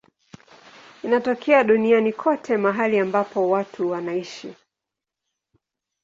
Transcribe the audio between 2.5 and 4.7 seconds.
mahali ambapo watu wanaishi.